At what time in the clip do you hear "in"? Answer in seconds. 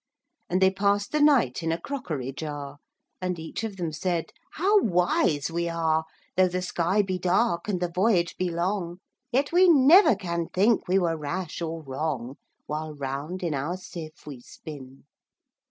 1.61-1.71, 13.43-13.53